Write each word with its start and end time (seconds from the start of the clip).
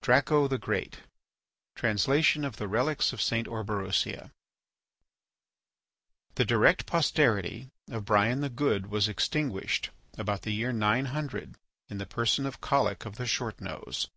DRACO 0.00 0.48
THE 0.48 0.56
GREAT 0.56 1.00
(Translation 1.76 2.42
of 2.46 2.56
the 2.56 2.66
Relics 2.66 3.12
of 3.12 3.20
St. 3.20 3.46
Orberosia) 3.46 4.32
The 6.36 6.46
direct 6.46 6.86
posterity 6.86 7.68
of 7.90 8.06
Brian 8.06 8.40
the 8.40 8.48
Good 8.48 8.86
was 8.86 9.08
extinguished 9.08 9.90
about 10.16 10.40
the 10.40 10.52
year 10.54 10.72
900 10.72 11.56
in 11.90 11.98
the 11.98 12.06
person 12.06 12.46
of 12.46 12.62
Collic 12.62 13.04
of 13.04 13.16
the 13.16 13.26
Short 13.26 13.60
Nose. 13.60 14.08